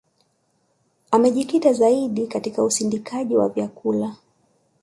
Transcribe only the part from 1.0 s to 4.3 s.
Amejikita zaidi katika usindikaji wa vyakula